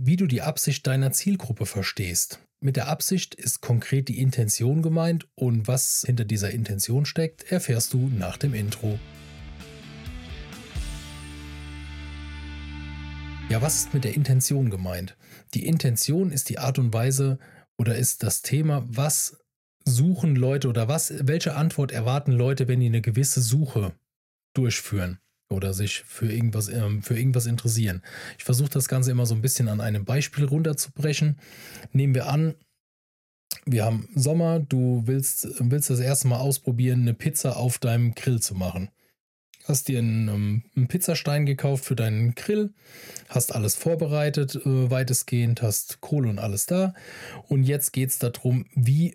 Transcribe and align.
wie 0.00 0.16
du 0.16 0.26
die 0.26 0.42
Absicht 0.42 0.86
deiner 0.86 1.12
Zielgruppe 1.12 1.66
verstehst. 1.66 2.40
Mit 2.60 2.76
der 2.76 2.88
Absicht 2.88 3.34
ist 3.34 3.60
konkret 3.60 4.08
die 4.08 4.20
Intention 4.20 4.82
gemeint 4.82 5.26
und 5.34 5.66
was 5.66 6.04
hinter 6.06 6.24
dieser 6.24 6.50
Intention 6.50 7.04
steckt, 7.04 7.50
erfährst 7.50 7.92
du 7.92 8.08
nach 8.08 8.36
dem 8.36 8.54
Intro. 8.54 8.98
Ja, 13.48 13.60
was 13.60 13.76
ist 13.76 13.94
mit 13.94 14.04
der 14.04 14.14
Intention 14.14 14.70
gemeint? 14.70 15.16
Die 15.54 15.66
Intention 15.66 16.30
ist 16.30 16.48
die 16.48 16.58
Art 16.58 16.78
und 16.78 16.94
Weise 16.94 17.38
oder 17.76 17.96
ist 17.96 18.22
das 18.22 18.42
Thema, 18.42 18.84
was 18.86 19.44
suchen 19.84 20.36
Leute 20.36 20.68
oder 20.68 20.86
was, 20.88 21.12
welche 21.26 21.56
Antwort 21.56 21.90
erwarten 21.90 22.32
Leute, 22.32 22.68
wenn 22.68 22.80
die 22.80 22.86
eine 22.86 23.02
gewisse 23.02 23.42
Suche 23.42 23.92
durchführen 24.54 25.18
oder 25.52 25.74
sich 25.74 26.02
für 26.06 26.30
irgendwas, 26.30 26.68
ähm, 26.68 27.02
für 27.02 27.16
irgendwas 27.16 27.46
interessieren. 27.46 28.02
Ich 28.38 28.44
versuche 28.44 28.70
das 28.70 28.88
Ganze 28.88 29.10
immer 29.10 29.26
so 29.26 29.34
ein 29.34 29.42
bisschen 29.42 29.68
an 29.68 29.80
einem 29.80 30.04
Beispiel 30.04 30.44
runterzubrechen. 30.44 31.38
Nehmen 31.92 32.14
wir 32.14 32.28
an, 32.28 32.54
wir 33.64 33.84
haben 33.84 34.08
Sommer, 34.14 34.60
du 34.60 35.02
willst, 35.06 35.48
willst 35.58 35.90
das 35.90 36.00
erste 36.00 36.28
Mal 36.28 36.38
ausprobieren, 36.38 37.02
eine 37.02 37.14
Pizza 37.14 37.56
auf 37.56 37.78
deinem 37.78 38.14
Grill 38.14 38.40
zu 38.40 38.54
machen. 38.54 38.90
Hast 39.64 39.86
dir 39.86 40.00
einen, 40.00 40.28
ähm, 40.28 40.62
einen 40.74 40.88
Pizzastein 40.88 41.46
gekauft 41.46 41.84
für 41.84 41.94
deinen 41.94 42.34
Grill, 42.34 42.74
hast 43.28 43.54
alles 43.54 43.76
vorbereitet, 43.76 44.56
äh, 44.56 44.90
weitestgehend, 44.90 45.62
hast 45.62 46.00
Kohle 46.00 46.28
und 46.28 46.40
alles 46.40 46.66
da. 46.66 46.94
Und 47.48 47.62
jetzt 47.62 47.92
geht 47.92 48.10
es 48.10 48.18
darum, 48.18 48.66
wie 48.74 49.14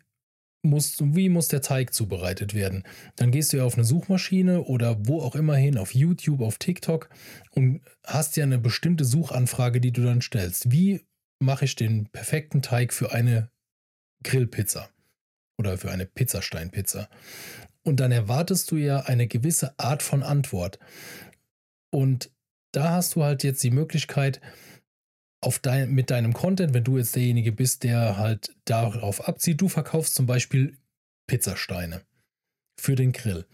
muss, 0.67 0.98
wie 0.99 1.30
muss 1.30 1.48
der 1.48 1.62
Teig 1.62 1.94
zubereitet 1.94 2.53
werden? 2.53 2.84
Dann 3.16 3.31
gehst 3.31 3.52
du 3.52 3.57
ja 3.57 3.63
auf 3.63 3.76
eine 3.76 3.84
Suchmaschine 3.84 4.63
oder 4.63 5.07
wo 5.07 5.21
auch 5.21 5.35
immer 5.35 5.55
hin, 5.55 5.77
auf 5.77 5.95
YouTube, 5.95 6.41
auf 6.41 6.57
TikTok 6.57 7.09
und 7.52 7.81
hast 8.05 8.38
ja 8.38 8.43
eine 8.43 8.59
bestimmte 8.59 9.05
Suchanfrage, 9.05 9.81
die 9.81 9.91
du 9.91 10.03
dann 10.03 10.21
stellst. 10.21 10.71
Wie 10.71 11.05
mache 11.40 11.66
ich 11.66 11.76
den 11.76 12.07
perfekten 12.07 12.62
Teig 12.62 12.93
für 12.93 13.12
eine 13.12 13.49
Grillpizza 14.23 14.90
oder 15.57 15.77
für 15.77 15.91
eine 15.91 16.05
Pizzasteinpizza? 16.05 17.10
Und 17.84 17.99
dann 17.99 18.12
erwartest 18.12 18.70
du 18.71 18.76
ja 18.76 19.01
eine 19.01 19.27
gewisse 19.27 19.77
Art 19.79 20.04
von 20.04 20.21
Antwort. 20.21 20.77
Und 21.90 22.32
da 22.73 22.91
hast 22.91 23.15
du 23.15 23.23
halt 23.23 23.43
jetzt 23.43 23.63
die 23.63 23.71
Möglichkeit, 23.71 24.41
auf 25.48 25.59
dein, 25.59 25.93
mit 25.93 26.12
deinem 26.12 26.34
Content, 26.34 26.73
wenn 26.73 26.84
du 26.84 26.98
jetzt 26.98 27.15
derjenige 27.15 27.53
bist, 27.53 27.84
der 27.84 28.17
halt 28.17 28.53
darauf 28.65 29.29
abzieht, 29.29 29.62
du 29.62 29.70
verkaufst 29.70 30.13
zum 30.13 30.26
Beispiel 30.26 30.77
Pizzasteine 31.26 32.01
für 32.77 32.95
den 32.95 33.13
Grill. 33.13 33.45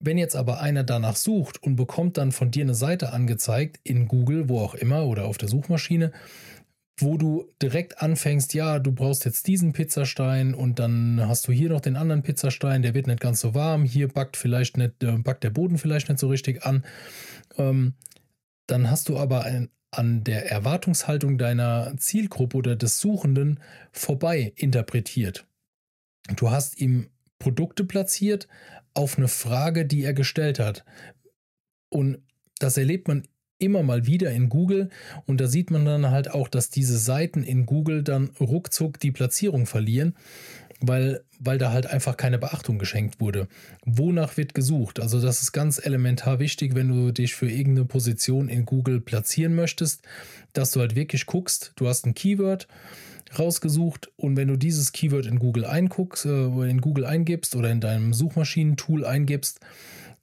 Wenn 0.00 0.18
jetzt 0.18 0.34
aber 0.34 0.60
einer 0.60 0.82
danach 0.82 1.14
sucht 1.14 1.62
und 1.62 1.76
bekommt 1.76 2.18
dann 2.18 2.32
von 2.32 2.50
dir 2.50 2.64
eine 2.64 2.74
Seite 2.74 3.12
angezeigt, 3.12 3.78
in 3.84 4.08
Google, 4.08 4.48
wo 4.48 4.58
auch 4.58 4.74
immer 4.74 5.06
oder 5.06 5.26
auf 5.26 5.38
der 5.38 5.48
Suchmaschine, 5.48 6.10
wo 6.98 7.16
du 7.16 7.48
direkt 7.62 8.02
anfängst, 8.02 8.52
ja, 8.52 8.80
du 8.80 8.90
brauchst 8.90 9.24
jetzt 9.24 9.46
diesen 9.46 9.72
Pizzastein 9.72 10.52
und 10.52 10.80
dann 10.80 11.20
hast 11.28 11.46
du 11.46 11.52
hier 11.52 11.68
noch 11.68 11.80
den 11.80 11.96
anderen 11.96 12.24
Pizzastein, 12.24 12.82
der 12.82 12.94
wird 12.94 13.06
nicht 13.06 13.20
ganz 13.20 13.40
so 13.40 13.54
warm, 13.54 13.84
hier 13.84 14.08
backt 14.08 14.36
vielleicht 14.36 14.78
nicht, 14.78 15.02
äh, 15.04 15.12
backt 15.12 15.44
der 15.44 15.50
Boden 15.50 15.78
vielleicht 15.78 16.08
nicht 16.08 16.18
so 16.18 16.26
richtig 16.26 16.64
an. 16.66 16.84
Ähm, 17.56 17.94
dann 18.66 18.90
hast 18.90 19.08
du 19.08 19.16
aber 19.16 19.44
ein, 19.44 19.70
an 19.98 20.24
der 20.24 20.50
Erwartungshaltung 20.50 21.38
deiner 21.38 21.94
Zielgruppe 21.96 22.56
oder 22.56 22.76
des 22.76 23.00
Suchenden 23.00 23.60
vorbei 23.92 24.52
interpretiert. 24.56 25.46
Du 26.36 26.50
hast 26.50 26.80
ihm 26.80 27.08
Produkte 27.38 27.84
platziert 27.84 28.48
auf 28.94 29.18
eine 29.18 29.28
Frage, 29.28 29.84
die 29.84 30.02
er 30.02 30.14
gestellt 30.14 30.58
hat. 30.58 30.84
Und 31.90 32.18
das 32.58 32.76
erlebt 32.76 33.08
man 33.08 33.24
immer 33.58 33.82
mal 33.82 34.06
wieder 34.06 34.30
in 34.30 34.48
Google 34.48 34.90
und 35.26 35.40
da 35.40 35.46
sieht 35.46 35.70
man 35.70 35.84
dann 35.84 36.10
halt 36.10 36.30
auch, 36.30 36.48
dass 36.48 36.70
diese 36.70 36.98
Seiten 36.98 37.42
in 37.42 37.66
Google 37.66 38.02
dann 38.02 38.30
ruckzuck 38.40 38.98
die 38.98 39.12
Platzierung 39.12 39.66
verlieren, 39.66 40.14
weil, 40.88 41.24
weil 41.38 41.58
da 41.58 41.72
halt 41.72 41.86
einfach 41.86 42.16
keine 42.16 42.38
Beachtung 42.38 42.78
geschenkt 42.78 43.20
wurde. 43.20 43.48
Wonach 43.84 44.36
wird 44.36 44.54
gesucht? 44.54 45.00
Also 45.00 45.20
das 45.20 45.42
ist 45.42 45.52
ganz 45.52 45.84
elementar 45.84 46.38
wichtig, 46.38 46.74
wenn 46.74 46.88
du 46.88 47.12
dich 47.12 47.34
für 47.34 47.50
irgendeine 47.50 47.86
Position 47.86 48.48
in 48.48 48.64
Google 48.64 49.00
platzieren 49.00 49.54
möchtest, 49.54 50.02
dass 50.52 50.70
du 50.70 50.80
halt 50.80 50.94
wirklich 50.94 51.26
guckst, 51.26 51.72
du 51.76 51.88
hast 51.88 52.06
ein 52.06 52.14
Keyword 52.14 52.68
rausgesucht 53.38 54.10
und 54.16 54.36
wenn 54.36 54.48
du 54.48 54.56
dieses 54.56 54.92
Keyword 54.92 55.26
in 55.26 55.38
Google 55.38 55.64
einguckst, 55.64 56.26
äh, 56.26 56.46
in 56.70 56.80
Google 56.80 57.04
eingibst 57.04 57.56
oder 57.56 57.70
in 57.70 57.80
deinem 57.80 58.12
Suchmaschinentool 58.12 59.04
eingibst, 59.04 59.60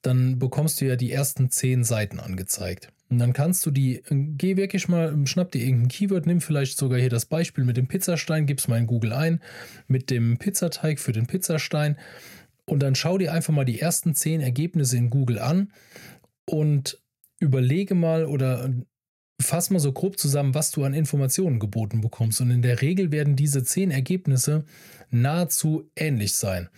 dann 0.01 0.39
bekommst 0.39 0.81
du 0.81 0.85
ja 0.85 0.95
die 0.95 1.11
ersten 1.11 1.49
zehn 1.49 1.83
Seiten 1.83 2.19
angezeigt. 2.19 2.91
Und 3.11 3.19
dann 3.19 3.33
kannst 3.33 3.65
du 3.65 3.71
die, 3.71 4.01
geh 4.09 4.55
wirklich 4.55 4.87
mal, 4.87 5.13
schnapp 5.27 5.51
dir 5.51 5.61
irgendein 5.61 5.89
Keyword, 5.89 6.25
nimm 6.25 6.39
vielleicht 6.39 6.77
sogar 6.77 6.97
hier 6.97 7.09
das 7.09 7.25
Beispiel 7.25 7.65
mit 7.65 7.75
dem 7.75 7.87
Pizzastein, 7.87 8.45
gib's 8.45 8.69
mal 8.69 8.79
in 8.79 8.87
Google 8.87 9.11
ein, 9.11 9.41
mit 9.87 10.09
dem 10.09 10.37
Pizzateig 10.37 10.97
für 10.97 11.11
den 11.11 11.27
Pizzastein 11.27 11.97
und 12.65 12.81
dann 12.81 12.95
schau 12.95 13.17
dir 13.17 13.33
einfach 13.33 13.53
mal 13.53 13.65
die 13.65 13.81
ersten 13.81 14.15
zehn 14.15 14.39
Ergebnisse 14.39 14.95
in 14.95 15.09
Google 15.09 15.39
an 15.39 15.73
und 16.45 16.99
überlege 17.41 17.95
mal 17.95 18.25
oder 18.25 18.73
fass 19.41 19.71
mal 19.71 19.79
so 19.79 19.91
grob 19.91 20.17
zusammen, 20.17 20.55
was 20.55 20.71
du 20.71 20.85
an 20.85 20.93
Informationen 20.93 21.59
geboten 21.59 21.99
bekommst. 21.99 22.39
Und 22.39 22.49
in 22.49 22.61
der 22.61 22.81
Regel 22.81 23.11
werden 23.11 23.35
diese 23.35 23.63
zehn 23.65 23.91
Ergebnisse 23.91 24.63
nahezu 25.09 25.89
ähnlich 25.97 26.35
sein. 26.35 26.69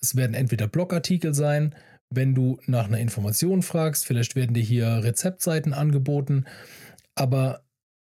Es 0.00 0.14
werden 0.14 0.34
entweder 0.34 0.68
Blogartikel 0.68 1.34
sein, 1.34 1.74
wenn 2.10 2.34
du 2.34 2.58
nach 2.66 2.86
einer 2.86 2.98
Information 2.98 3.62
fragst. 3.62 4.04
Vielleicht 4.04 4.36
werden 4.36 4.54
dir 4.54 4.62
hier 4.62 4.86
Rezeptseiten 5.04 5.72
angeboten. 5.72 6.44
Aber 7.14 7.64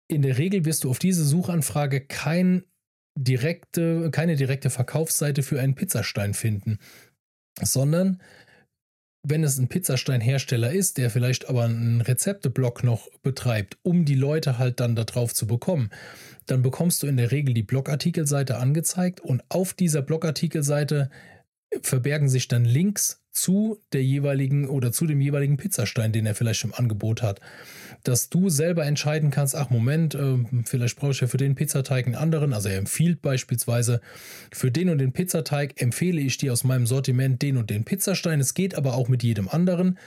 in 0.09 0.23
der 0.23 0.39
Regel 0.39 0.65
wirst 0.65 0.85
du 0.85 0.91
auf 0.91 0.99
diese 0.99 1.25
Suchanfrage 1.25 2.01
kein 2.01 2.65
direkte, 3.17 4.11
keine 4.11 4.37
direkte 4.37 4.71
Verkaufsseite 4.71 5.43
für 5.43 5.61
einen 5.61 5.75
Pizzastein 5.75 6.35
finden, 6.35 6.79
sondern 7.63 8.21
wenn 9.29 9.43
es 9.43 9.59
ein 9.59 9.69
Pizzasteinhersteller 9.69 10.71
ist, 10.71 10.99
der 10.99 11.11
vielleicht 11.11 11.49
aber 11.49 11.65
einen 11.65 12.01
Rezepteblock 12.01 12.85
noch 12.85 13.09
betreibt, 13.23 13.77
um 13.83 14.05
die 14.05 14.15
Leute 14.15 14.59
halt 14.59 14.79
dann 14.79 14.95
darauf 14.95 15.35
zu 15.35 15.49
bekommen, 15.49 15.91
dann 16.47 16.63
bekommst 16.63 17.03
du 17.03 17.09
in 17.09 17.17
der 17.17 17.33
Regel 17.33 17.53
die 17.53 17.65
Blogartikelseite 17.65 18.59
angezeigt 18.59 19.21
und 19.21 19.43
auf 19.49 19.75
dieser 19.75 20.03
Blogartikelseite 20.03 21.11
verbergen 21.83 22.29
sich 22.29 22.49
dann 22.49 22.65
Links 22.65 23.23
zu 23.33 23.83
der 23.93 24.03
jeweiligen 24.03 24.67
oder 24.67 24.93
zu 24.93 25.07
dem 25.07 25.21
jeweiligen 25.21 25.59
Pizzastein, 25.59 26.13
den 26.13 26.25
er 26.25 26.35
vielleicht 26.35 26.65
im 26.65 26.73
Angebot 26.73 27.23
hat. 27.23 27.41
Dass 28.03 28.31
du 28.31 28.49
selber 28.49 28.87
entscheiden 28.87 29.31
kannst, 29.31 29.55
ach 29.55 29.69
Moment, 29.69 30.15
äh, 30.15 30.39
vielleicht 30.65 30.97
brauche 30.97 31.11
ich 31.11 31.21
ja 31.21 31.27
für 31.27 31.37
den 31.37 31.55
Pizzateig 31.55 32.07
einen 32.07 32.15
anderen. 32.15 32.55
Also 32.55 32.69
er 32.69 32.79
empfiehlt 32.79 33.21
beispielsweise, 33.21 34.01
für 34.53 34.71
den 34.71 34.89
und 34.89 34.99
den 34.99 35.13
Pizzateig 35.13 35.81
empfehle 35.81 36.21
ich 36.21 36.39
dir 36.39 36.53
aus 36.53 36.65
meinem 36.65 36.87
Sortiment 36.87 37.43
den 37.43 37.59
und 37.59 37.69
den 37.69 37.85
Pizzastein. 37.85 38.41
Es 38.41 38.55
geht 38.55 38.75
aber 38.75 38.95
auch 38.95 39.09
mit 39.09 39.23
jedem 39.23 39.49
anderen. 39.49 39.99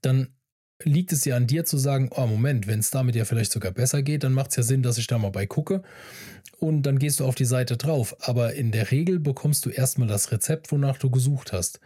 Dann 0.00 0.28
liegt 0.82 1.12
es 1.12 1.24
ja 1.24 1.36
an 1.36 1.46
dir 1.46 1.64
zu 1.64 1.78
sagen, 1.78 2.10
oh 2.14 2.26
Moment, 2.26 2.66
wenn 2.66 2.80
es 2.80 2.90
damit 2.90 3.16
ja 3.16 3.24
vielleicht 3.24 3.52
sogar 3.52 3.72
besser 3.72 4.02
geht, 4.02 4.24
dann 4.24 4.32
macht 4.32 4.50
es 4.50 4.56
ja 4.56 4.62
Sinn, 4.62 4.82
dass 4.82 4.98
ich 4.98 5.06
da 5.06 5.18
mal 5.18 5.30
bei 5.30 5.46
gucke 5.46 5.82
und 6.58 6.82
dann 6.82 6.98
gehst 6.98 7.20
du 7.20 7.24
auf 7.24 7.34
die 7.34 7.44
Seite 7.44 7.76
drauf. 7.76 8.16
Aber 8.20 8.54
in 8.54 8.70
der 8.70 8.90
Regel 8.90 9.18
bekommst 9.18 9.66
du 9.66 9.70
erstmal 9.70 10.08
das 10.08 10.30
Rezept, 10.30 10.70
wonach 10.70 10.98
du 10.98 11.10
gesucht 11.10 11.52
hast. 11.52 11.80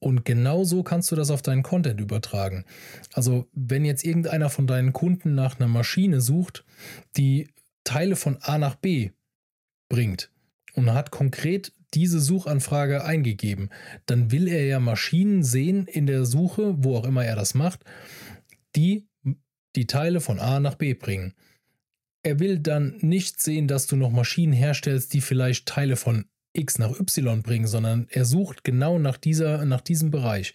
Und 0.00 0.24
genau 0.24 0.64
so 0.64 0.82
kannst 0.82 1.10
du 1.12 1.16
das 1.16 1.30
auf 1.30 1.42
deinen 1.42 1.62
Content 1.62 2.00
übertragen. 2.00 2.64
Also, 3.12 3.48
wenn 3.52 3.84
jetzt 3.84 4.04
irgendeiner 4.04 4.48
von 4.48 4.66
deinen 4.66 4.92
Kunden 4.92 5.34
nach 5.34 5.58
einer 5.58 5.68
Maschine 5.68 6.20
sucht, 6.20 6.64
die 7.16 7.48
Teile 7.84 8.16
von 8.16 8.38
A 8.40 8.58
nach 8.58 8.76
B 8.76 9.10
bringt 9.88 10.30
und 10.74 10.92
hat 10.92 11.10
konkret 11.10 11.72
diese 11.94 12.20
Suchanfrage 12.20 13.04
eingegeben, 13.04 13.70
dann 14.06 14.30
will 14.30 14.48
er 14.48 14.64
ja 14.64 14.80
Maschinen 14.80 15.42
sehen 15.42 15.86
in 15.86 16.06
der 16.06 16.24
Suche, 16.24 16.74
wo 16.78 16.96
auch 16.96 17.04
immer 17.04 17.24
er 17.24 17.36
das 17.36 17.54
macht, 17.54 17.84
die 18.76 19.06
die 19.76 19.86
Teile 19.86 20.20
von 20.20 20.38
A 20.40 20.60
nach 20.60 20.74
B 20.74 20.94
bringen. 20.94 21.34
Er 22.22 22.38
will 22.38 22.58
dann 22.58 22.96
nicht 23.00 23.40
sehen, 23.40 23.68
dass 23.68 23.86
du 23.86 23.96
noch 23.96 24.10
Maschinen 24.10 24.52
herstellst, 24.52 25.14
die 25.14 25.20
vielleicht 25.20 25.66
Teile 25.66 25.96
von 25.96 26.26
X 26.52 26.78
nach 26.78 26.98
Y 26.98 27.42
bringen, 27.42 27.66
sondern 27.66 28.06
er 28.10 28.24
sucht 28.24 28.64
genau 28.64 28.98
nach, 28.98 29.16
dieser, 29.16 29.64
nach 29.64 29.80
diesem 29.80 30.10
Bereich. 30.10 30.54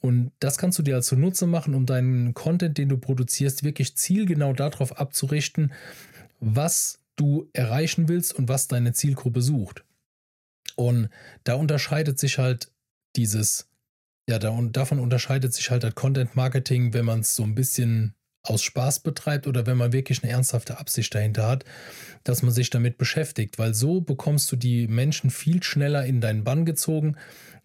Und 0.00 0.32
das 0.40 0.58
kannst 0.58 0.78
du 0.78 0.82
dir 0.82 0.96
als 0.96 1.06
zunutze 1.06 1.46
machen, 1.46 1.74
um 1.74 1.86
deinen 1.86 2.34
Content, 2.34 2.78
den 2.78 2.88
du 2.88 2.98
produzierst, 2.98 3.64
wirklich 3.64 3.96
zielgenau 3.96 4.52
darauf 4.52 4.98
abzurichten, 4.98 5.72
was 6.40 7.00
du 7.16 7.48
erreichen 7.52 8.08
willst 8.08 8.34
und 8.34 8.48
was 8.48 8.68
deine 8.68 8.92
Zielgruppe 8.92 9.42
sucht. 9.42 9.85
Und 10.74 11.08
da 11.44 11.54
unterscheidet 11.54 12.18
sich 12.18 12.38
halt 12.38 12.72
dieses, 13.16 13.68
ja, 14.28 14.38
da, 14.38 14.50
und 14.50 14.76
davon 14.76 14.98
unterscheidet 14.98 15.54
sich 15.54 15.70
halt 15.70 15.84
das 15.84 15.94
Content 15.94 16.36
Marketing, 16.36 16.92
wenn 16.92 17.04
man 17.04 17.20
es 17.20 17.34
so 17.34 17.44
ein 17.44 17.54
bisschen 17.54 18.14
aus 18.42 18.62
Spaß 18.62 19.00
betreibt 19.00 19.46
oder 19.46 19.66
wenn 19.66 19.76
man 19.76 19.92
wirklich 19.92 20.22
eine 20.22 20.32
ernsthafte 20.32 20.78
Absicht 20.78 21.14
dahinter 21.14 21.48
hat, 21.48 21.64
dass 22.24 22.42
man 22.42 22.52
sich 22.52 22.70
damit 22.70 22.98
beschäftigt, 22.98 23.58
weil 23.58 23.74
so 23.74 24.00
bekommst 24.00 24.50
du 24.52 24.56
die 24.56 24.86
Menschen 24.86 25.30
viel 25.30 25.62
schneller 25.62 26.06
in 26.06 26.20
deinen 26.20 26.44
Bann 26.44 26.64
gezogen, 26.64 27.16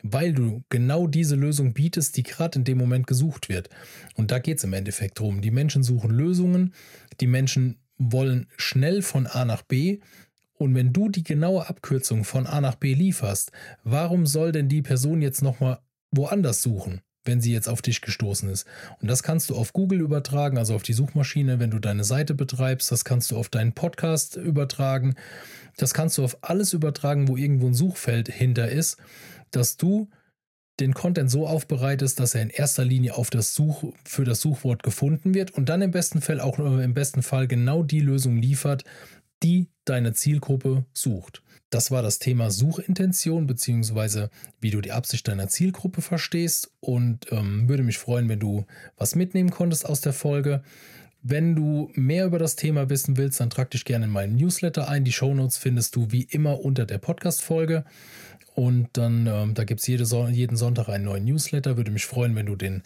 weil 0.03 0.33
du 0.33 0.63
genau 0.69 1.07
diese 1.07 1.36
Lösung 1.36 1.74
bietest, 1.74 2.18
die 2.18 2.24
gerade 2.24 2.59
in 2.59 2.65
dem 2.65 2.77
Moment 2.77 3.07
gesucht 3.07 3.50
wird. 3.50 3.69
Und 4.15 4.31
da 4.31 4.39
geht 4.39 4.57
es 4.57 4.63
im 4.63 4.74
Endeffekt 4.74 5.19
drum. 5.19 5.42
Die 5.42 5.51
Menschen 5.51 5.83
suchen 5.83 6.12
Lösungen, 6.12 6.74
die 7.19 7.27
Menschen 7.27 7.77
wollen 7.98 8.48
schnell 8.57 9.01
von 9.01 9.27
A 9.27 9.45
nach 9.45 9.62
B. 9.62 10.00
Und 10.61 10.75
wenn 10.75 10.93
du 10.93 11.09
die 11.09 11.23
genaue 11.23 11.67
Abkürzung 11.67 12.23
von 12.23 12.45
A 12.45 12.61
nach 12.61 12.75
B 12.75 12.93
lieferst, 12.93 13.51
warum 13.83 14.25
soll 14.25 14.51
denn 14.51 14.69
die 14.69 14.81
Person 14.81 15.21
jetzt 15.21 15.41
nochmal 15.41 15.79
woanders 16.11 16.61
suchen? 16.61 17.01
wenn 17.23 17.39
sie 17.39 17.53
jetzt 17.53 17.69
auf 17.69 17.83
dich 17.83 18.01
gestoßen 18.01 18.49
ist. 18.49 18.65
Und 18.99 19.07
das 19.07 19.21
kannst 19.21 19.51
du 19.51 19.55
auf 19.55 19.73
Google 19.73 20.01
übertragen, 20.01 20.57
also 20.57 20.73
auf 20.73 20.81
die 20.81 20.93
Suchmaschine, 20.93 21.59
wenn 21.59 21.69
du 21.69 21.77
deine 21.77 22.03
Seite 22.03 22.33
betreibst. 22.33 22.91
Das 22.91 23.05
kannst 23.05 23.29
du 23.29 23.37
auf 23.37 23.47
deinen 23.47 23.73
Podcast 23.73 24.37
übertragen. 24.37 25.13
Das 25.77 25.93
kannst 25.93 26.17
du 26.17 26.23
auf 26.23 26.39
alles 26.41 26.73
übertragen, 26.73 27.27
wo 27.27 27.37
irgendwo 27.37 27.67
ein 27.67 27.75
Suchfeld 27.75 28.27
hinter 28.27 28.69
ist, 28.69 28.97
dass 29.51 29.77
du 29.77 30.09
den 30.79 30.95
Content 30.95 31.29
so 31.29 31.45
aufbereitest, 31.45 32.19
dass 32.19 32.33
er 32.33 32.41
in 32.41 32.49
erster 32.49 32.85
Linie 32.85 33.13
auf 33.13 33.29
das 33.29 33.53
Such, 33.53 33.93
für 34.03 34.25
das 34.25 34.41
Suchwort 34.41 34.81
gefunden 34.81 35.35
wird 35.35 35.51
und 35.51 35.69
dann 35.69 35.83
im 35.83 35.91
besten 35.91 36.21
Fall 36.21 36.39
auch 36.41 36.57
im 36.57 36.95
besten 36.95 37.21
Fall 37.21 37.47
genau 37.47 37.83
die 37.83 37.99
Lösung 37.99 38.37
liefert, 38.37 38.83
die 39.43 39.69
deine 39.85 40.13
Zielgruppe 40.13 40.85
sucht. 40.93 41.41
Das 41.69 41.89
war 41.89 42.01
das 42.01 42.19
Thema 42.19 42.51
Suchintention 42.51 43.47
beziehungsweise 43.47 44.29
wie 44.59 44.71
du 44.71 44.81
die 44.81 44.91
Absicht 44.91 45.27
deiner 45.27 45.47
Zielgruppe 45.47 46.01
verstehst 46.01 46.71
und 46.81 47.31
ähm, 47.31 47.69
würde 47.69 47.83
mich 47.83 47.97
freuen, 47.97 48.27
wenn 48.27 48.39
du 48.41 48.65
was 48.97 49.15
mitnehmen 49.15 49.51
konntest 49.51 49.85
aus 49.85 50.01
der 50.01 50.13
Folge. 50.13 50.63
Wenn 51.23 51.55
du 51.55 51.91
mehr 51.93 52.25
über 52.25 52.39
das 52.39 52.55
Thema 52.55 52.89
wissen 52.89 53.15
willst, 53.15 53.39
dann 53.39 53.51
trag 53.51 53.69
dich 53.71 53.85
gerne 53.85 54.05
in 54.05 54.11
meinen 54.11 54.35
Newsletter 54.35 54.89
ein. 54.89 55.05
Die 55.05 55.11
Shownotes 55.11 55.57
findest 55.57 55.95
du 55.95 56.11
wie 56.11 56.23
immer 56.23 56.59
unter 56.59 56.85
der 56.85 56.97
Podcast-Folge. 56.97 57.85
Und 58.53 58.89
dann, 58.93 59.27
ähm, 59.27 59.53
da 59.53 59.63
gibt 59.63 59.79
es 59.81 59.87
jede 59.87 60.05
so 60.05 60.27
jeden 60.27 60.57
Sonntag 60.57 60.89
einen 60.89 61.05
neuen 61.05 61.23
Newsletter. 61.23 61.77
Würde 61.77 61.91
mich 61.91 62.05
freuen, 62.05 62.35
wenn 62.35 62.47
du 62.47 62.55
den, 62.55 62.83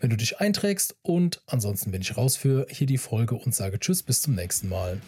wenn 0.00 0.10
du 0.10 0.16
dich 0.16 0.38
einträgst. 0.38 0.96
Und 1.02 1.42
ansonsten 1.46 1.90
bin 1.90 2.00
ich 2.00 2.16
raus 2.16 2.36
für 2.36 2.66
hier 2.70 2.86
die 2.86 2.98
Folge 2.98 3.34
und 3.34 3.54
sage 3.54 3.78
Tschüss, 3.78 4.02
bis 4.02 4.22
zum 4.22 4.36
nächsten 4.36 4.68
Mal. 4.68 5.00